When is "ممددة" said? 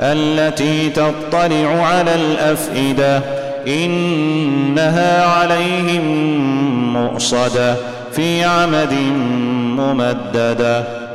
9.78-11.07